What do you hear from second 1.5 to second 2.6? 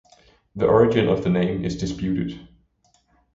is disputed.